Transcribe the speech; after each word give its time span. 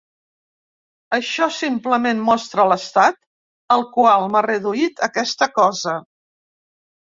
Això 1.17 1.47
simplement 1.57 2.23
mostra 2.29 2.65
l'estat 2.69 3.19
al 3.77 3.85
qual 3.99 4.27
m'ha 4.33 4.43
reduït 4.47 5.05
aquesta 5.09 5.51
cosa. 5.61 5.97